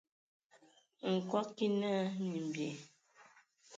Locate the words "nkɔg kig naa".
1.13-2.03